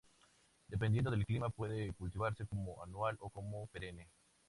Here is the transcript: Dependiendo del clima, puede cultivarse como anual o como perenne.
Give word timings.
Dependiendo 0.67 1.11
del 1.11 1.27
clima, 1.27 1.51
puede 1.51 1.93
cultivarse 1.93 2.47
como 2.47 2.81
anual 2.83 3.17
o 3.19 3.29
como 3.29 3.67
perenne. 3.67 4.09